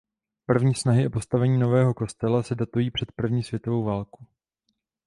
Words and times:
První 0.45 0.75
snahy 0.75 1.07
o 1.07 1.09
postavení 1.09 1.57
nového 1.59 1.93
kostela 1.93 2.43
se 2.43 2.55
datují 2.55 2.91
před 2.91 3.11
první 3.11 3.43
světovou 3.43 3.83
válkou. 3.83 4.25